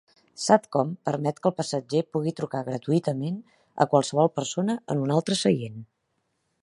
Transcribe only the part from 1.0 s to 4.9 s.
permet que el passatger pugui trucar gratuïtament a qualsevol persona